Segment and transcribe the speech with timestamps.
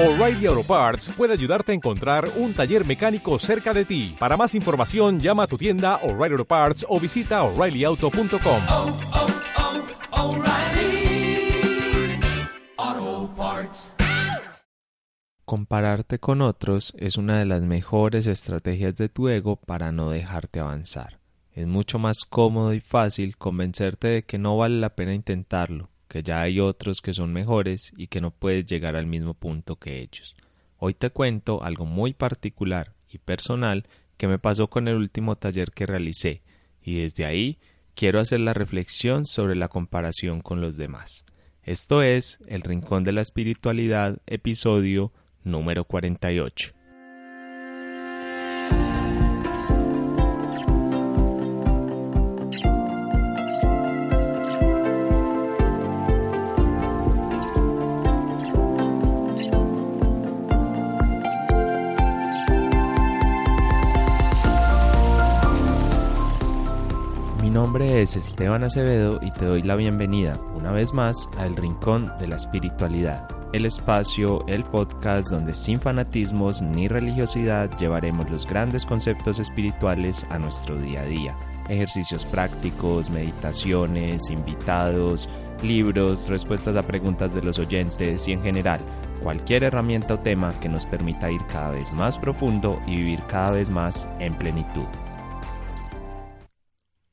[0.00, 4.14] O'Reilly Auto Parts puede ayudarte a encontrar un taller mecánico cerca de ti.
[4.16, 8.62] Para más información, llama a tu tienda O'Reilly Auto Parts o visita oreillyauto.com.
[8.70, 8.96] oh,
[12.78, 13.92] oh, Parts.
[15.44, 20.60] Compararte con otros es una de las mejores estrategias de tu ego para no dejarte
[20.60, 21.18] avanzar.
[21.52, 26.22] Es mucho más cómodo y fácil convencerte de que no vale la pena intentarlo, que
[26.22, 30.00] ya hay otros que son mejores y que no puedes llegar al mismo punto que
[30.00, 30.34] ellos.
[30.78, 35.70] Hoy te cuento algo muy particular y personal que me pasó con el último taller
[35.70, 36.42] que realicé
[36.82, 37.58] y desde ahí
[37.94, 41.24] quiero hacer la reflexión sobre la comparación con los demás.
[41.62, 45.12] Esto es El Rincón de la Espiritualidad, episodio
[45.44, 46.77] número 48.
[68.02, 72.28] Es Esteban Acevedo y te doy la bienvenida una vez más a El Rincón de
[72.28, 79.40] la Espiritualidad, el espacio, el podcast donde sin fanatismos ni religiosidad llevaremos los grandes conceptos
[79.40, 81.36] espirituales a nuestro día a día.
[81.68, 85.28] Ejercicios prácticos, meditaciones, invitados,
[85.62, 88.80] libros, respuestas a preguntas de los oyentes y en general
[89.24, 93.50] cualquier herramienta o tema que nos permita ir cada vez más profundo y vivir cada
[93.50, 94.86] vez más en plenitud.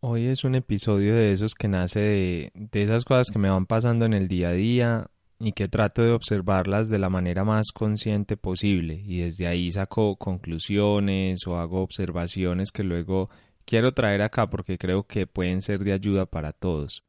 [0.08, 3.66] Hoy es un episodio de esos que nace de, de, esas cosas que me van
[3.66, 5.08] pasando en el día a día
[5.40, 10.16] y que trato de observarlas de la manera más consciente posible y desde ahí saco
[10.18, 13.32] conclusiones o hago observaciones que luego
[13.66, 17.04] quiero traer acá porque creo que pueden ser de ayuda para todos.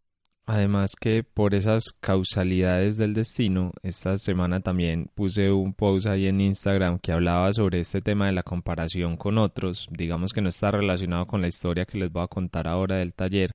[0.48, 6.40] Además que por esas causalidades del destino, esta semana también puse un post ahí en
[6.40, 9.88] Instagram que hablaba sobre este tema de la comparación con otros.
[9.90, 13.16] Digamos que no está relacionado con la historia que les voy a contar ahora del
[13.16, 13.50] taller,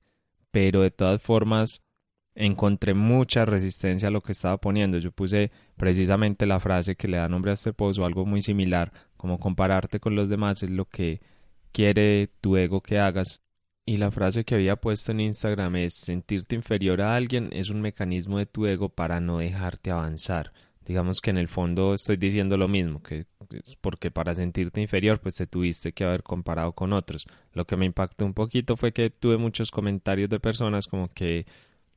[0.50, 1.80] pero de todas formas
[2.34, 4.98] encontré mucha resistencia a lo que estaba poniendo.
[4.98, 8.42] Yo puse precisamente la frase que le da nombre a este post o algo muy
[8.42, 11.22] similar, como compararte con los demás es lo que
[11.72, 13.40] quiere tu ego que hagas
[13.84, 17.80] y la frase que había puesto en Instagram es sentirte inferior a alguien es un
[17.80, 20.52] mecanismo de tu ego para no dejarte avanzar.
[20.86, 25.20] Digamos que en el fondo estoy diciendo lo mismo, que es porque para sentirte inferior
[25.20, 27.26] pues te tuviste que haber comparado con otros.
[27.52, 31.46] Lo que me impactó un poquito fue que tuve muchos comentarios de personas como que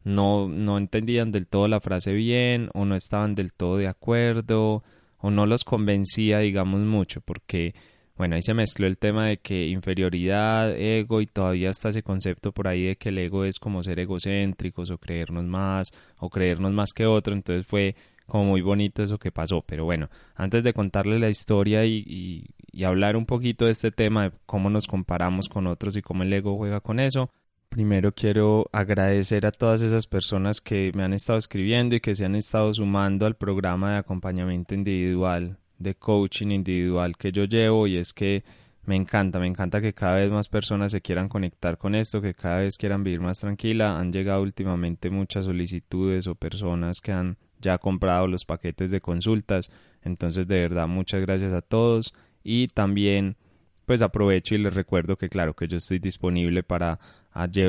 [0.04, 4.84] no, no entendían del todo la frase bien o no estaban del todo de acuerdo
[5.18, 7.74] o no los convencía digamos mucho porque
[8.18, 12.54] bueno, ahí se mezcló el tema de que inferioridad, ego y todavía está ese concepto
[12.54, 16.72] por ahí de que el ego es como ser egocéntricos o creernos más o creernos
[16.72, 17.96] más que otro, entonces fue
[18.26, 22.48] como muy bonito eso que pasó, pero bueno, antes de contarles la historia y,
[22.86, 26.34] hablar un poquito de este tema de cómo nos comparamos con otros y cómo el
[26.34, 27.30] ego juega con eso,
[27.70, 32.24] Primero quiero agradecer a todas esas personas que me han estado escribiendo y que se
[32.24, 37.98] han estado sumando al programa de acompañamiento individual de coaching individual que yo llevo y
[37.98, 38.44] es que
[38.86, 42.36] me encanta, me encanta que cada vez más personas se quieran conectar con esto, que
[42.36, 43.98] cada vez quieran vivir más tranquila.
[43.98, 49.72] Han llegado últimamente muchas solicitudes o personas que han ya comprado los paquetes de consultas.
[50.04, 53.38] Entonces, de verdad, muchas gracias a todos y también
[53.86, 57.00] pues aprovecho y les recuerdo que claro que yo estoy disponible para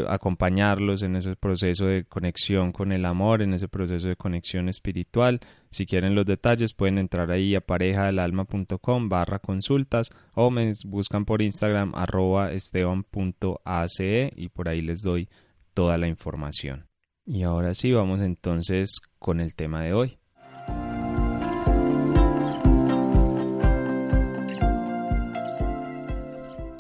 [0.09, 5.41] acompañarlos en ese proceso de conexión con el amor, en ese proceso de conexión espiritual.
[5.71, 11.43] Si quieren los detalles pueden entrar ahí a parejadelalma.com barra consultas o me buscan por
[11.43, 15.29] Instagram arroba esteban.ace y por ahí les doy
[15.75, 16.87] toda la información.
[17.27, 20.19] Y ahora sí, vamos entonces con el tema de hoy.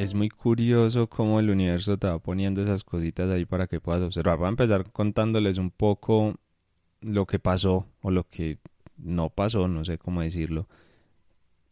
[0.06, 4.02] Es muy curioso cómo el universo te va poniendo esas cositas ahí para que puedas
[4.02, 4.38] observar.
[4.38, 6.36] Voy a empezar contándoles un poco
[7.00, 8.58] lo que pasó o lo que
[8.96, 10.68] no pasó, no sé cómo decirlo.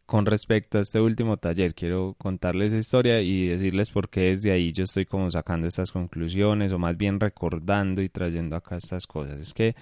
[0.05, 4.51] Con respecto a este último taller, quiero contarles esa historia y decirles por qué desde
[4.51, 9.07] ahí yo estoy como sacando estas conclusiones o más bien recordando y trayendo acá estas
[9.07, 9.39] cosas.
[9.39, 9.75] Es que,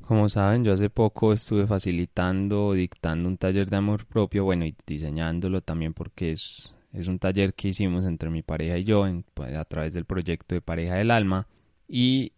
[0.00, 4.76] como saben, yo hace poco estuve facilitando, dictando un taller de amor propio, bueno, y
[4.86, 9.04] diseñándolo también porque es es un taller que hicimos entre mi pareja y yo
[9.34, 11.46] pues, a través del proyecto de Pareja del Alma.
[11.88, 12.32] Y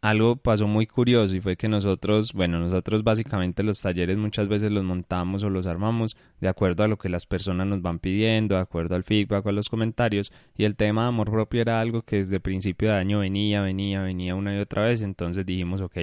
[0.00, 4.70] algo pasó muy curioso y fue que nosotros, bueno, nosotros básicamente los talleres muchas veces
[4.70, 8.54] los montamos o los armamos de acuerdo a lo que las personas nos van pidiendo,
[8.54, 10.32] de acuerdo al feedback a los comentarios.
[10.54, 14.02] Y el tema de amor propio era algo que desde principio de año venía, venía,
[14.02, 15.02] venía una y otra vez.
[15.02, 15.98] Entonces dijimos, ok,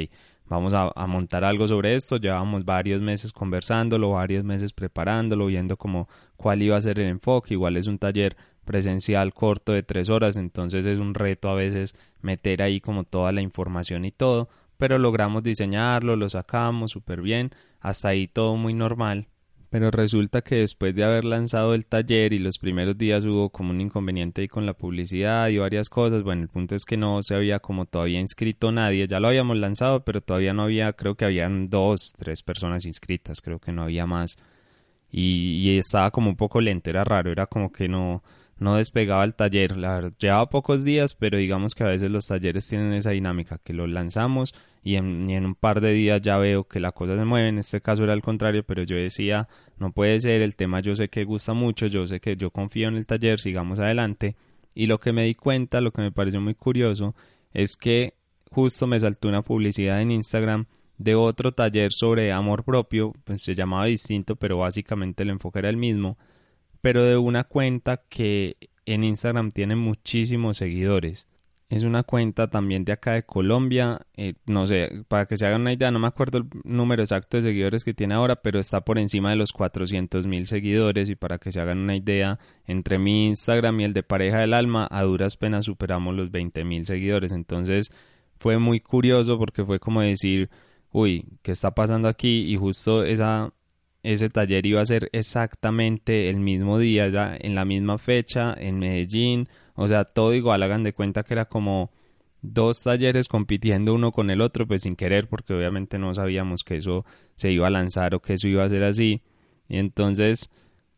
[0.47, 2.17] vamos a, montar algo sobre esto.
[2.17, 6.07] Llevamos varios meses conversándolo, varios meses preparándolo, viendo como
[6.37, 7.53] cuál iba a ser el enfoque.
[7.53, 11.95] Igual es un taller presencial corto de tres horas, entonces es un reto a veces
[12.21, 17.51] meter ahí como toda la información y todo, pero logramos diseñarlo, lo sacamos súper bien,
[17.79, 19.27] hasta ahí todo muy normal.
[19.69, 23.71] Pero resulta que después de haber lanzado el taller y los primeros días hubo como
[23.71, 26.23] un inconveniente ahí con la publicidad y varias cosas.
[26.23, 29.07] Bueno, el punto es que no se había como todavía inscrito nadie.
[29.07, 33.41] Ya lo habíamos lanzado, pero todavía no había, creo que habían dos, tres personas inscritas,
[33.41, 34.37] creo que no había más.
[35.11, 38.23] Y, y estaba como un poco lento, era raro, era como que no,
[38.57, 39.75] no despegaba el taller.
[39.77, 43.73] La llevaba pocos días, pero digamos que a veces los talleres tienen esa dinámica, que
[43.73, 44.53] lo lanzamos
[44.83, 47.49] y en, y en, un par de días ya veo que la cosa se mueve.
[47.49, 49.47] En este caso era al contrario, pero yo decía,
[49.77, 52.87] no puede ser, el tema yo sé que gusta mucho, yo sé que yo confío
[52.87, 54.35] en el taller, sigamos adelante.
[54.73, 57.15] Y lo que me di cuenta, lo que me pareció muy curioso,
[57.53, 58.13] es que
[58.51, 60.65] justo me saltó una publicidad en Instagram
[60.97, 65.69] de otro taller sobre amor propio, pues se llamaba distinto, pero básicamente el enfoque era
[65.69, 66.17] el mismo
[66.85, 71.25] pero de una cuenta que en Instagram tiene muchísimos seguidores.
[71.67, 74.01] Es una cuenta también de acá de Colombia.
[74.15, 77.37] Eh, no sé, para que se hagan una idea, no me acuerdo el número exacto
[77.37, 81.09] de seguidores que tiene ahora, pero está por encima de los 400 mil seguidores.
[81.09, 82.37] Y para que se hagan una idea,
[82.67, 86.65] entre mi Instagram y el de Pareja del Alma, a duras penas superamos los 20
[86.65, 87.31] mil seguidores.
[87.31, 87.91] Entonces
[88.37, 90.51] fue muy curioso porque fue como decir,
[90.91, 92.43] uy, ¿qué está pasando aquí?
[92.45, 93.51] Y justo esa
[94.05, 98.77] ese taller iba a ser exactamente el mismo día, ya en la misma fecha, en
[98.77, 101.91] Medellín, o sea, todo igual, hagan de cuenta que era como
[102.43, 106.77] dos talleres compitiendo uno con el otro, pues sin querer, porque obviamente no sabíamos que
[106.77, 107.03] eso
[107.33, 109.23] se iba a lanzar o que eso iba a ser así.
[109.67, 110.51] Y entonces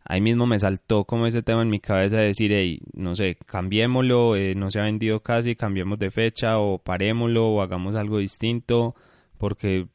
[0.04, 3.38] ahí mismo me saltó como ese tema en mi cabeza de decir, hey, no sé,
[3.46, 8.18] cambiémoslo, eh, no se ha vendido casi, cambiemos de fecha o parémoslo o hagamos algo
[8.18, 8.96] distinto,
[9.38, 9.88] porque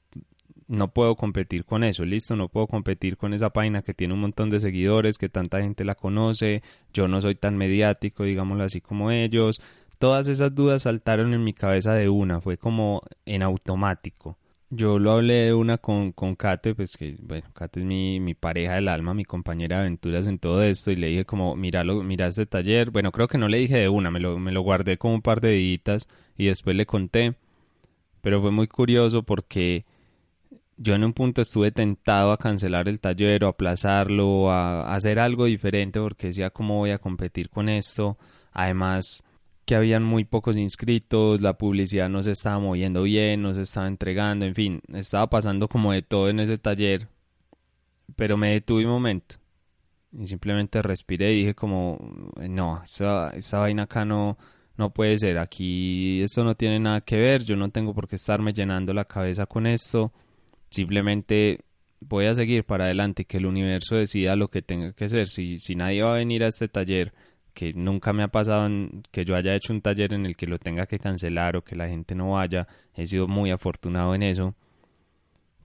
[0.73, 4.21] no puedo competir con eso, listo, no puedo competir con esa página que tiene un
[4.21, 6.63] montón de seguidores, que tanta gente la conoce,
[6.95, 9.61] yo no soy tan mediático, digámoslo así como ellos.
[9.99, 14.39] Todas esas dudas saltaron en mi cabeza de una, fue como en automático.
[14.71, 18.33] Yo lo hablé de una con, con Kate, pues que, bueno, Kate es mi, mi
[18.35, 22.03] pareja del alma, mi compañera de aventuras en todo esto, y le dije como, míralo,
[22.03, 22.91] mira este taller.
[22.91, 25.23] Bueno, creo que no le dije de una, me lo, me lo guardé como un
[25.23, 26.09] par de días
[26.39, 27.35] y después le conté.
[28.23, 29.85] Pero fue muy curioso porque
[30.77, 35.45] yo en un punto estuve tentado a cancelar el taller o aplazarlo, a, hacer algo
[35.47, 38.19] diferente porque decía cómo voy a competir con esto.
[38.53, 39.23] Además
[39.65, 43.87] que habían muy pocos inscritos, la publicidad no se estaba moviendo bien, no se estaba
[43.87, 47.09] entregando, en fin, estaba pasando como de todo en ese taller.
[48.17, 49.37] Pero me detuve un momento
[50.13, 51.99] y simplemente respiré y dije como,
[52.37, 54.37] no, esa, esa vaina acá no,
[54.77, 58.17] no puede ser, aquí esto no tiene nada que ver, yo no tengo por qué
[58.17, 60.13] estarme llenando la cabeza con esto
[60.73, 61.61] Simplemente
[62.01, 65.29] voy a seguir para adelante, que el universo decida lo que tenga que ser.
[65.29, 67.13] Si, si nadie va a venir a este taller,
[67.55, 68.69] que nunca me ha pasado
[69.11, 71.77] que yo haya hecho un taller en el que lo tenga que cancelar o que
[71.77, 74.55] la gente no vaya, he sido muy afortunado en eso.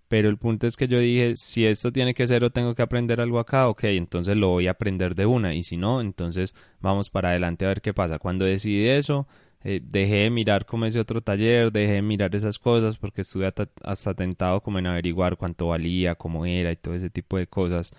[0.10, 2.82] Pero el punto es que yo dije, si esto tiene que ser o tengo que
[2.82, 5.54] aprender algo acá, ok, entonces lo voy a aprender de una.
[5.54, 8.20] Y si no, entonces vamos para adelante a ver qué pasa.
[8.20, 9.28] Cuando decidí eso,
[9.64, 13.52] eh, dejé de mirar como ese otro taller, dejé de mirar esas cosas porque estuve
[13.84, 17.94] hasta tentado como en averiguar cuánto valía, cómo era y todo ese tipo de cosas.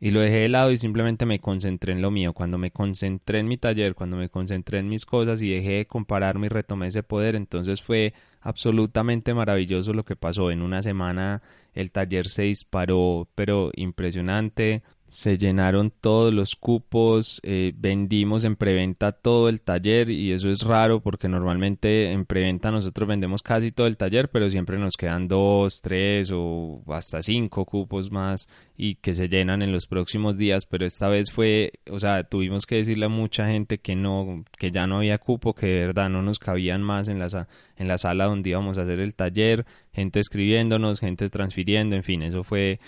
[0.00, 2.32] Y lo dejé de lado y simplemente me concentré en lo mío.
[2.32, 5.86] Cuando me concentré en mi taller, cuando me concentré en mis cosas y dejé de
[5.86, 10.52] compararme y retomé ese poder, entonces fue absolutamente maravilloso lo que pasó.
[10.52, 11.42] En una semana
[11.74, 19.12] el taller se disparó, pero impresionante se llenaron todos los cupos, eh, vendimos en preventa
[19.12, 23.86] todo el taller y eso es raro porque normalmente en preventa nosotros vendemos casi todo
[23.86, 29.14] el taller, pero siempre nos quedan dos, tres o hasta cinco cupos más y que
[29.14, 33.06] se llenan en los próximos días, pero esta vez fue, o sea, tuvimos que decirle
[33.06, 36.38] a mucha gente que no, que ya no había cupo, que de verdad no nos
[36.38, 41.00] cabían más en la, en la sala donde íbamos a hacer el taller, gente escribiéndonos,
[41.00, 42.78] gente transfiriendo, en fin, eso fue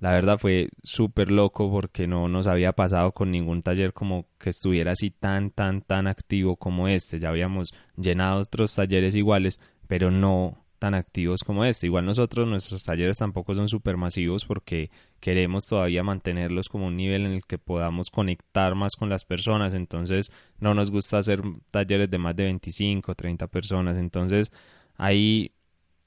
[0.00, 4.50] la verdad fue súper loco porque no nos había pasado con ningún taller como que
[4.50, 7.18] estuviera así tan, tan, tan activo como este.
[7.18, 11.86] Ya habíamos llenado otros talleres iguales, pero no tan activos como este.
[11.86, 14.90] Igual nosotros, nuestros talleres tampoco son súper masivos porque
[15.20, 19.74] queremos todavía mantenerlos como un nivel en el que podamos conectar más con las personas.
[19.74, 23.98] Entonces no nos gusta hacer talleres de más de 25, 30 personas.
[23.98, 24.52] Entonces
[24.96, 25.50] ahí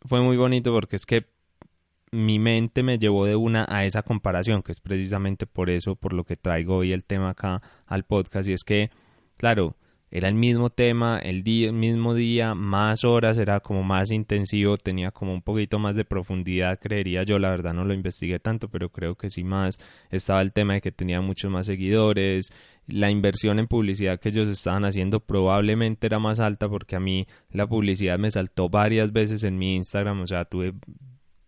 [0.07, 1.25] fue muy bonito porque es que
[2.11, 6.13] mi mente me llevó de una a esa comparación, que es precisamente por eso, por
[6.13, 8.89] lo que traigo hoy el tema acá al podcast, y es que,
[9.37, 9.75] claro,
[10.13, 15.11] era el mismo tema, el, día, mismo día, más horas, era como más intensivo, tenía
[15.11, 18.89] como un poquito más de profundidad, creería yo, la verdad no lo investigué tanto, pero
[18.89, 19.79] creo que sí más.
[20.09, 22.51] Estaba el tema de que tenía muchos más seguidores,
[22.87, 27.25] la inversión en publicidad que ellos estaban haciendo probablemente era más alta porque a mí
[27.49, 30.73] la publicidad me saltó varias veces en mi Instagram, o sea, tuve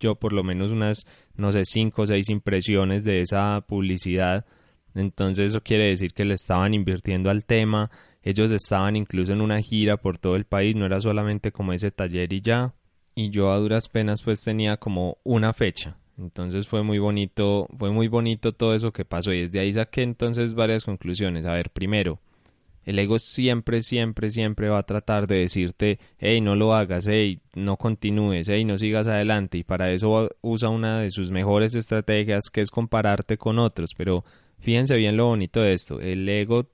[0.04, 4.46] yo por lo menos unas, no sé, cinco o seis impresiones de esa publicidad.
[4.94, 7.90] Entonces eso quiere decir que le estaban invirtiendo al tema,
[8.22, 11.92] ellos estaban incluso en una gira por todo el país, no era solamente como ese
[11.92, 12.74] taller y ya.
[13.16, 15.98] Y yo a duras penas pues tenía como una fecha.
[16.18, 20.04] Entonces fue muy bonito, fue muy bonito todo eso que pasó y desde ahí saqué
[20.04, 21.46] entonces varias conclusiones.
[21.46, 22.20] A ver, primero,
[22.86, 27.40] el ego siempre, siempre, siempre va a tratar de decirte, hey, no lo hagas, hey,
[27.56, 29.58] no continúes, hey, no sigas adelante.
[29.58, 33.92] Y para eso usa una de sus mejores estrategias que es compararte con otros.
[33.96, 34.26] Pero
[34.60, 36.00] fíjense bien lo bonito de esto.
[36.02, 36.70] El ego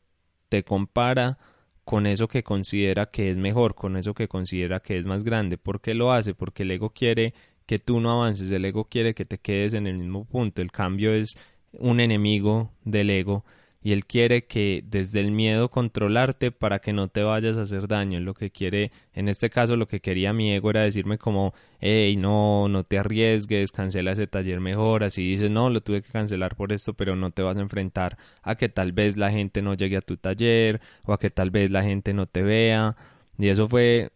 [0.49, 1.37] te compara
[1.83, 5.57] con eso que considera que es mejor, con eso que considera que es más grande.
[5.57, 6.33] ¿Por qué lo hace?
[6.33, 7.33] Porque el ego quiere
[7.65, 10.61] que tú no avances, el ego quiere que te quedes en el mismo punto.
[10.61, 11.37] El cambio es
[11.71, 13.45] un enemigo del ego
[13.81, 17.87] y él quiere que desde el miedo controlarte para que no te vayas a hacer
[17.87, 18.19] daño.
[18.19, 22.17] Lo que quiere, en este caso lo que quería mi ego era decirme como, hey,
[22.17, 25.03] no, no te arriesgues, cancela ese taller mejor.
[25.05, 28.17] Así dices, no, lo tuve que cancelar por esto, pero no te vas a enfrentar
[28.43, 31.49] a que tal vez la gente no llegue a tu taller o a que tal
[31.49, 32.97] vez la gente no te vea.
[33.37, 34.11] Y eso fue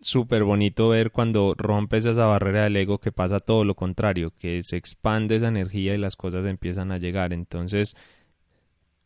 [0.00, 4.62] súper bonito ver cuando rompes esa barrera del ego que pasa todo lo contrario, que
[4.62, 7.32] se expande esa energía y las cosas empiezan a llegar.
[7.32, 7.96] Entonces,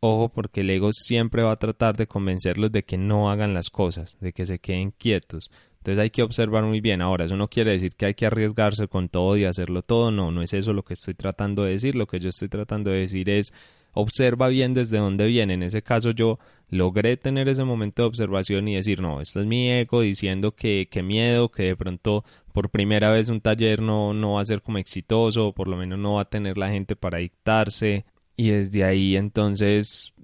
[0.03, 3.69] Ojo porque el ego siempre va a tratar de convencerlos de que no hagan las
[3.69, 5.51] cosas, de que se queden quietos.
[5.79, 7.03] Entonces hay que observar muy bien.
[7.03, 10.11] Ahora, eso no quiere decir que hay que arriesgarse con todo y hacerlo todo.
[10.11, 11.95] No, no es eso lo que estoy tratando de decir.
[11.95, 13.53] Lo que yo estoy tratando de decir es
[13.93, 15.55] observa bien desde dónde viene.
[15.55, 16.39] En ese caso yo
[16.69, 20.89] logré tener ese momento de observación y decir, no, esto es mi ego diciendo que,
[20.91, 24.63] que miedo, que de pronto por primera vez un taller no, no va a ser
[24.63, 28.05] como exitoso, por lo menos no va a tener la gente para dictarse
[28.41, 30.15] y desde ahí entonces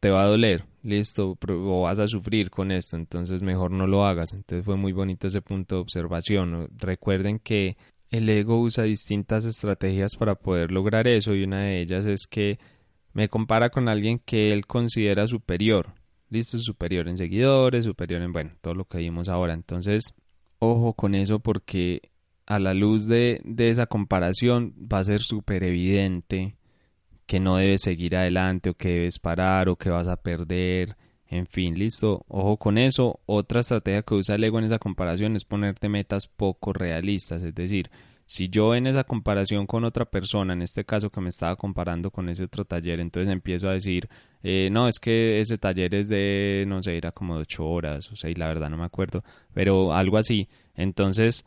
[0.00, 4.04] te va a doler, listo, o vas a sufrir con esto, entonces mejor no lo
[4.04, 4.34] hagas.
[4.34, 6.68] Entonces fue muy bonito ese punto de observación.
[6.76, 7.78] Recuerden que
[8.10, 12.58] el ego usa distintas estrategias para poder lograr eso y una de ellas es que
[13.14, 15.94] me compara con alguien que él considera superior,
[16.28, 19.54] listo, superior en seguidores, superior en, bueno, todo lo que vimos ahora.
[19.54, 20.12] Entonces,
[20.58, 22.10] ojo con eso porque
[22.44, 26.54] a la luz de, de esa comparación va a ser súper evidente
[27.26, 30.96] que no debes seguir adelante o que debes parar o que vas a perder.
[31.28, 32.24] En fin, listo.
[32.28, 33.20] Ojo con eso.
[33.26, 37.42] Otra estrategia que usa el ego en esa comparación es ponerte metas poco realistas.
[37.42, 37.90] Es decir,
[38.26, 42.10] si yo en esa comparación con otra persona, en este caso que me estaba comparando
[42.10, 44.08] con ese otro taller, entonces empiezo a decir,
[44.42, 48.16] eh, no, es que ese taller es de, no sé, era como ocho horas, o
[48.16, 49.22] sea, y la verdad no me acuerdo,
[49.54, 50.48] pero algo así.
[50.74, 51.44] Entonces,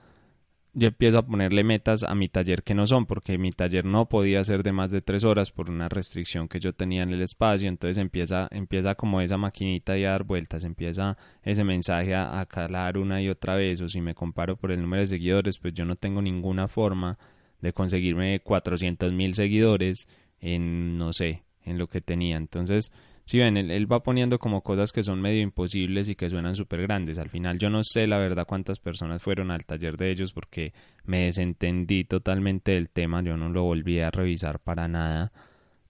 [0.73, 4.07] yo empiezo a ponerle metas a mi taller que no son, porque mi taller no
[4.07, 7.21] podía ser de más de tres horas por una restricción que yo tenía en el
[7.21, 12.45] espacio, entonces empieza, empieza como esa maquinita y a dar vueltas, empieza ese mensaje a,
[12.45, 15.73] calar una y otra vez, o si me comparo por el número de seguidores, pues
[15.73, 17.17] yo no tengo ninguna forma
[17.61, 20.07] de conseguirme 400 mil seguidores
[20.39, 22.91] en, no sé, en lo que tenía, entonces
[23.29, 26.81] si ven, él, va poniendo como cosas que son medio imposibles y que suenan súper
[26.81, 27.19] grandes.
[27.19, 30.74] Al final yo no sé la verdad cuántas personas fueron al taller de ellos porque
[31.05, 35.31] me desentendí totalmente del tema, yo no lo volví a revisar para nada.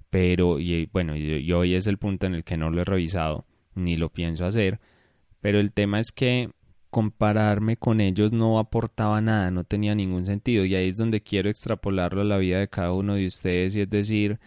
[0.10, 3.46] Pero, y bueno, y, hoy es el punto en el que no lo he revisado,
[3.74, 4.82] ni lo pienso hacer.
[5.40, 6.50] Pero el tema es que
[6.90, 10.66] compararme con ellos no aportaba nada, no tenía ningún sentido.
[10.66, 13.82] Y ahí es donde quiero extrapolarlo a la vida de cada uno de ustedes y
[13.84, 14.42] es decir,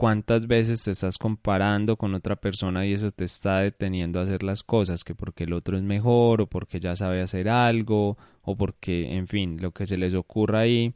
[0.00, 4.42] cuántas veces te estás comparando con otra persona y eso te está deteniendo a hacer
[4.42, 8.56] las cosas, que porque el otro es mejor o porque ya sabe hacer algo o
[8.56, 10.94] porque, en fin, lo que se les ocurra ahí.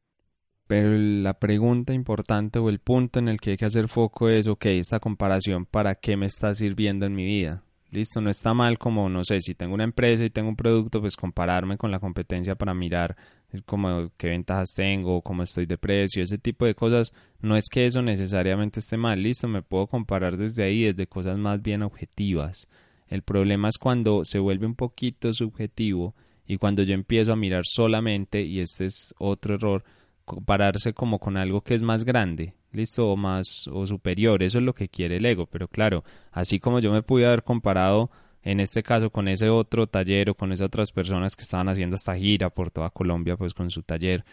[0.66, 4.46] Pero la pregunta importante o el punto en el que hay que hacer foco es,
[4.46, 7.62] ok, esta comparación, ¿para qué me está sirviendo en mi vida?
[7.90, 11.02] Listo, no está mal como, no sé, si tengo una empresa y tengo un producto,
[11.02, 13.18] pues compararme con la competencia para mirar
[13.62, 17.12] como qué ventajas tengo, cómo estoy de precio, ese tipo de cosas.
[17.40, 21.38] No es que eso necesariamente esté mal, listo, me puedo comparar desde ahí, desde cosas
[21.38, 22.68] más bien objetivas.
[23.08, 26.14] El problema es cuando se vuelve un poquito subjetivo
[26.46, 29.84] y cuando yo empiezo a mirar solamente, y este es otro error,
[30.25, 34.64] compararse como con algo que es más grande, listo, o más o superior, eso es
[34.64, 38.11] lo que quiere el ego, pero claro, así como yo me pude haber comparado
[38.44, 41.96] en este caso con ese otro taller o con esas otras personas que estaban haciendo
[41.96, 44.24] esta gira por toda Colombia pues con su taller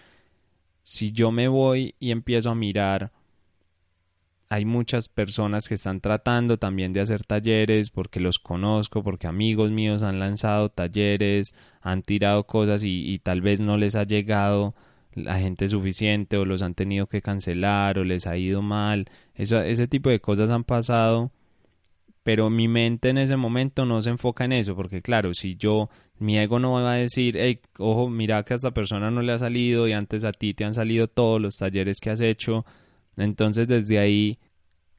[0.84, 3.12] si yo me voy y empiezo a mirar
[4.52, 9.72] hay muchas personas que están tratando también de hacer talleres porque los conozco, porque amigos
[9.72, 14.76] míos han lanzado talleres, han tirado cosas y, tal vez no les ha llegado
[15.14, 19.06] la gente suficiente o los han tenido que cancelar o les ha ido mal.
[19.36, 21.32] Eso, ese tipo de cosas han pasado,
[22.24, 25.90] pero mi mente en ese momento no se enfoca en eso, porque claro, si yo,
[26.20, 29.34] mi ego no va a decir, hey, ojo, mira que a esta persona no le
[29.34, 32.66] ha salido y antes a ti te han salido todos los talleres que has hecho,
[33.18, 34.40] entonces desde ahí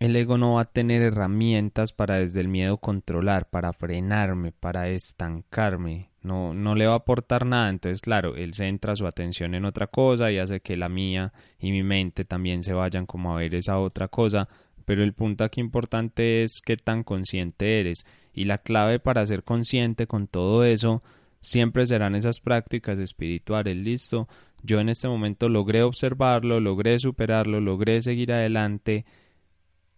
[0.03, 4.89] el ego no va a tener herramientas para desde el miedo controlar, para frenarme, para
[4.89, 6.11] estancarme.
[6.23, 7.71] No, no le va a aportar nada.
[7.71, 11.71] Entonces, claro, él centra su atención en otra cosa y hace que la mía y
[11.71, 14.49] mi mente también se vayan como a ver esa otra cosa.
[14.85, 18.05] Pero el punto aquí importante es qué tan consciente eres.
[18.33, 21.03] Y la clave para ser consciente con todo eso
[21.41, 23.77] siempre serán esas prácticas espirituales.
[23.77, 24.29] Listo,
[24.63, 29.05] yo en este momento logré observarlo, logré superarlo, logré seguir adelante,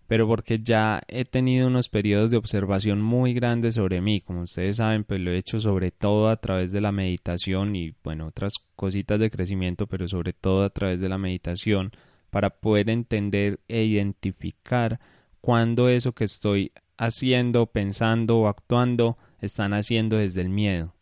[0.07, 4.79] pero porque ya he tenido unos periodos de observación muy grandes sobre mí, como ustedes
[4.79, 8.55] saben, pues lo he hecho sobre todo a través de la meditación y bueno, otras
[8.75, 11.93] cositas de crecimiento, pero sobre todo a través de la meditación,
[12.35, 14.99] para poder entender e identificar
[15.41, 20.97] cuándo eso que estoy haciendo, pensando o actuando están haciendo desde el miedo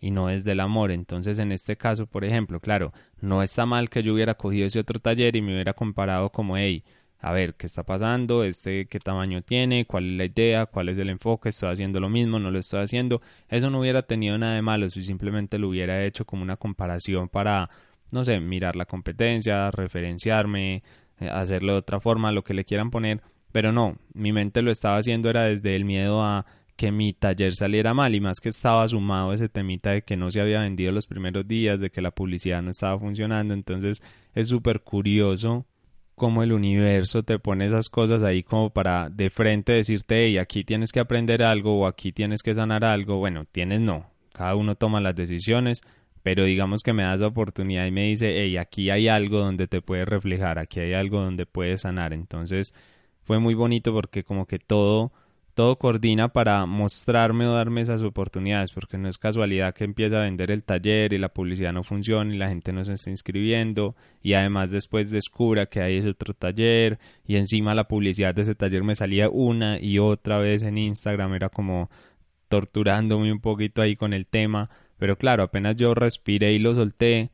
[0.00, 0.90] y no desde el amor.
[0.90, 4.80] Entonces, en este caso, por ejemplo, claro, no está mal que yo hubiera cogido ese
[4.80, 6.82] otro taller y me hubiera comparado como, hey,
[7.20, 8.42] a ver, ¿qué está pasando?
[8.42, 9.86] Este, ¿Qué tamaño tiene?
[9.86, 10.66] ¿Cuál es la idea?
[10.66, 11.50] ¿Cuál es el enfoque?
[11.50, 12.40] ¿Estoy haciendo lo mismo?
[12.40, 13.22] ¿No lo estoy haciendo?
[13.48, 17.28] Eso no hubiera tenido nada de malo si simplemente lo hubiera hecho como una comparación
[17.28, 17.70] para,
[18.10, 20.82] no sé, mirar la competencia, referenciarme,
[21.20, 23.22] eh, hacerlo de otra forma, lo que le quieran poner.
[23.52, 26.46] Pero no, mi mente lo estaba haciendo era desde el miedo a
[26.76, 30.30] que mi taller saliera mal y más que estaba sumado ese temita de que no
[30.30, 34.02] se había vendido los primeros días, de que la publicidad no estaba funcionando, entonces
[34.34, 35.64] es súper curioso
[36.14, 40.64] cómo el universo te pone esas cosas ahí como para de frente decirte, hey, aquí
[40.64, 44.74] tienes que aprender algo o aquí tienes que sanar algo, bueno, tienes no, cada uno
[44.74, 45.80] toma las decisiones,
[46.26, 49.68] pero digamos que me das la oportunidad y me dice, hey, aquí hay algo donde
[49.68, 52.74] te puedes reflejar, aquí hay algo donde puedes sanar, entonces
[53.22, 55.12] fue muy bonito porque como que todo
[55.54, 60.22] todo coordina para mostrarme o darme esas oportunidades, porque no es casualidad que empiece a
[60.22, 63.94] vender el taller y la publicidad no funciona y la gente no se está inscribiendo
[64.20, 68.56] y además después descubra que hay ese otro taller y encima la publicidad de ese
[68.56, 71.88] taller me salía una y otra vez en Instagram, era como
[72.48, 77.30] torturándome un poquito ahí con el tema, pero claro, apenas yo respiré y lo solté,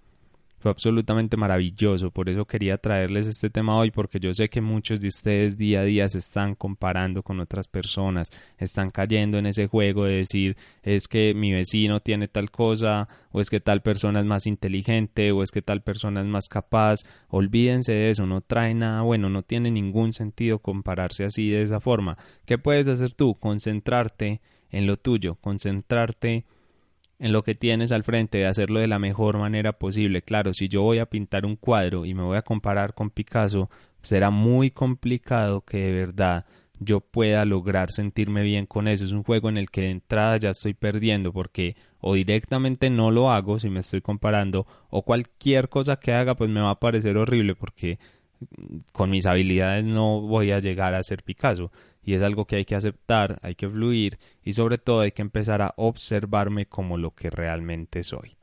[0.63, 2.13] fue absolutamente maravilloso.
[2.13, 5.81] Por eso quería traerles este tema hoy, porque yo sé que muchos de ustedes día
[5.81, 10.57] a día se están comparando con otras personas, están cayendo en ese juego de decir
[10.85, 15.33] es que mi vecino tiene tal cosa, o es que tal persona es más inteligente,
[15.33, 17.01] o es que tal persona es más capaz.
[17.29, 21.81] Olvídense de eso, no trae nada bueno, no tiene ningún sentido compararse así de esa
[21.81, 22.17] forma.
[22.47, 23.35] ¿Qué puedes hacer tú?
[23.35, 26.45] Concentrarte en lo tuyo, concentrarte
[27.23, 30.23] en lo que tienes al frente de hacerlo de la mejor manera posible.
[30.23, 33.71] Claro, si yo voy a pintar un cuadro y me voy a comparar con Picasso,
[34.03, 36.47] será muy complicado que de verdad
[36.81, 39.05] yo pueda lograr sentirme bien con eso.
[39.05, 43.13] Es un juego en el que de entrada ya estoy perdiendo porque o directamente no
[43.13, 46.81] lo hago si me estoy comparando o cualquier cosa que haga pues me va a
[46.81, 48.01] parecer horrible porque
[48.93, 51.71] con mis habilidades no voy a llegar a ser Picasso
[52.03, 55.23] y es algo que hay que aceptar, hay que fluir y sobre todo hay que
[55.23, 58.37] empezar a observarme como lo que realmente soy.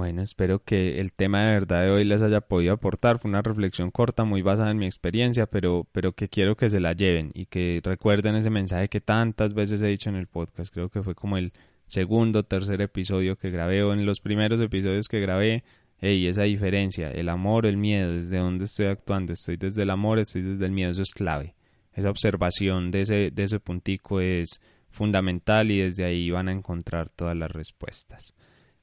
[0.00, 3.18] Bueno, espero que el tema de verdad de hoy les haya podido aportar.
[3.18, 6.80] Fue una reflexión corta, muy basada en mi experiencia, pero, pero que quiero que se
[6.80, 10.72] la lleven y que recuerden ese mensaje que tantas veces he dicho en el podcast.
[10.72, 11.52] Creo que fue como el
[11.90, 15.64] segundo, tercer episodio que grabé o en los primeros episodios que grabé
[16.00, 20.18] y esa diferencia, el amor, el miedo, desde dónde estoy actuando, estoy desde el amor,
[20.18, 21.54] estoy desde el miedo, eso es clave.
[21.92, 27.10] Esa observación de ese, de ese puntico es fundamental y desde ahí van a encontrar
[27.10, 28.34] todas las respuestas.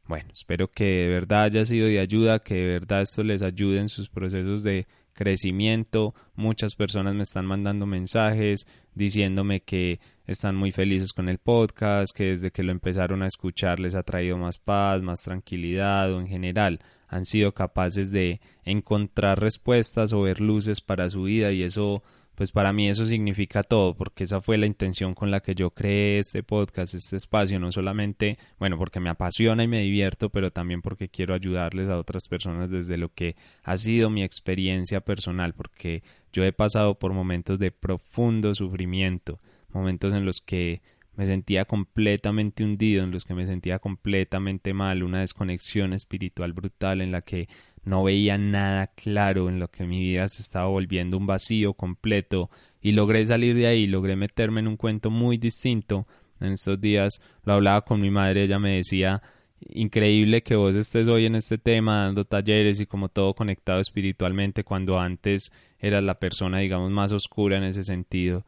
[0.06, 3.80] Bueno, espero que de verdad haya sido de ayuda, que de verdad esto les ayude
[3.80, 4.86] en sus procesos de
[5.18, 6.14] crecimiento.
[6.36, 12.26] Muchas personas me están mandando mensajes diciéndome que están muy felices con el podcast, que
[12.26, 16.28] desde que lo empezaron a escuchar les ha traído más paz, más tranquilidad o en
[16.28, 22.04] general han sido capaces de encontrar respuestas o ver luces para su vida y eso
[22.38, 25.72] pues para mí eso significa todo, porque esa fue la intención con la que yo
[25.72, 30.52] creé este podcast, este espacio, no solamente, bueno, porque me apasiona y me divierto, pero
[30.52, 35.56] también porque quiero ayudarles a otras personas desde lo que ha sido mi experiencia personal,
[35.56, 39.40] porque yo he pasado por momentos de profundo sufrimiento,
[39.74, 40.84] momentos en los que
[41.16, 47.02] me sentía completamente hundido, en los que me sentía completamente mal, una desconexión espiritual brutal
[47.02, 47.50] en la que
[47.84, 52.50] no veía nada claro, en lo que mi vida se estaba volviendo un vacío completo
[52.82, 56.08] y logré salir de ahí, logré meterme en un cuento muy distinto.
[56.40, 59.22] En estos días lo hablaba con mi madre, ella me decía,
[59.60, 64.64] increíble que vos estés hoy en este tema dando talleres y como todo conectado espiritualmente
[64.64, 68.46] cuando antes eras la persona digamos más oscura en ese sentido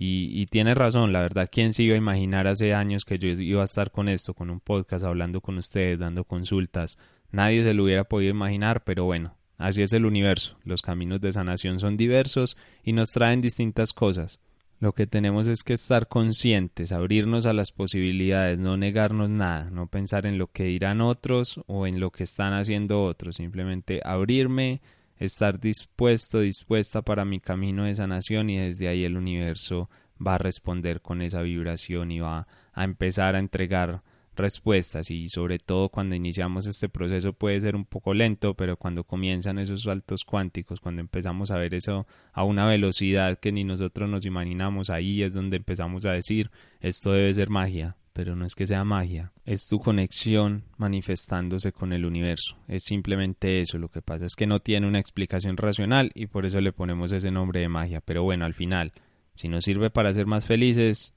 [0.00, 3.62] y, tienes razón, la verdad, ¿quién se iba a imaginar hace años que yo iba
[3.62, 6.96] a estar con esto, con un podcast, hablando con ustedes, dando consultas?
[7.30, 10.56] Nadie se lo hubiera podido imaginar, pero bueno, así es el universo.
[10.64, 14.40] Los caminos de sanación son diversos y nos traen distintas cosas.
[14.80, 19.88] Lo que tenemos es que estar conscientes, abrirnos a las posibilidades, no negarnos nada, no
[19.88, 24.80] pensar en lo que dirán otros o en lo que están haciendo otros, simplemente abrirme,
[25.18, 29.90] estar dispuesto, dispuesta para mi camino de sanación y desde ahí el universo
[30.24, 34.02] va a responder con esa vibración y va a empezar a entregar
[34.38, 39.04] respuestas y sobre todo cuando iniciamos este proceso puede ser un poco lento, pero cuando
[39.04, 44.08] comienzan esos saltos cuánticos, cuando empezamos a ver eso a una velocidad que ni nosotros
[44.08, 48.54] nos imaginamos, ahí es donde empezamos a decir esto debe ser magia, pero no es
[48.54, 52.56] que sea magia, es tu conexión manifestándose con el universo.
[52.66, 56.44] Es simplemente eso, lo que pasa es que no tiene una explicación racional y por
[56.44, 58.00] eso le ponemos ese nombre de magia.
[58.00, 58.92] Pero bueno, al final,
[59.34, 61.14] si nos sirve para ser más felices,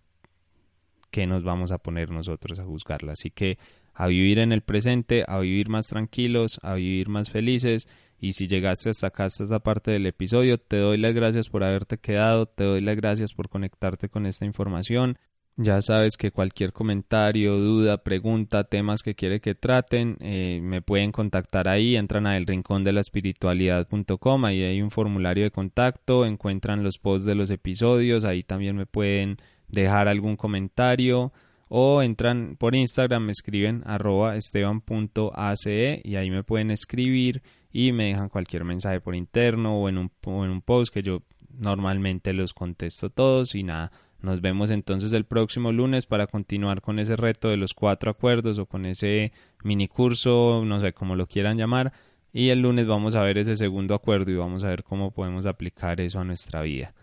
[1.12, 3.14] ¿qué nos vamos a poner nosotros a juzgarla?
[3.14, 3.60] Así que
[3.94, 7.88] a vivir en el presente, a vivir más tranquilos, a vivir más felices.
[8.20, 11.64] Y si llegaste hasta acá, hasta esta parte del episodio, te doy las gracias por
[11.64, 15.18] haberte quedado, te doy las gracias por conectarte con esta información.
[15.58, 21.12] Ya sabes que cualquier comentario, duda, pregunta, temas que quiere que traten, eh, me pueden
[21.12, 27.36] contactar ahí, entran a elrincondelaspiritualidad.com, ahí hay un formulario de contacto, encuentran los posts de
[27.36, 29.40] los episodios, ahí también me pueden
[29.72, 31.32] dejar algún comentario
[31.68, 38.08] o entran por Instagram, me escriben arroba esteban.ace y ahí me pueden escribir y me
[38.08, 41.24] dejan cualquier mensaje por interno o en un, o en un post que yo
[41.58, 47.00] normalmente los contesto todos y nada nos vemos entonces el próximo lunes para continuar con
[47.00, 49.32] ese reto de los cuatro acuerdos o con ese
[49.64, 51.92] mini curso, no sé cómo lo quieran llamar.
[52.32, 55.46] Y el lunes vamos a ver ese segundo acuerdo y vamos a ver cómo podemos
[55.46, 56.94] aplicar eso a nuestra vida.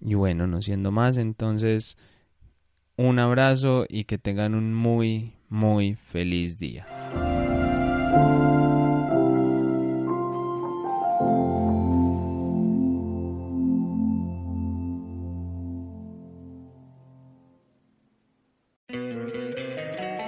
[0.00, 1.96] Y bueno, no siendo más, entonces
[2.96, 6.86] un abrazo y que tengan un muy, muy feliz día.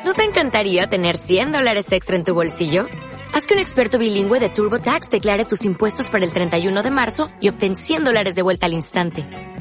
[0.04, 2.86] ¿No te encantaría tener 100 dólares extra en tu bolsillo?
[3.32, 7.28] Haz que un experto bilingüe de TurboTax declare tus impuestos para el 31 de marzo
[7.40, 9.26] y obtén 100 dólares de vuelta al instante.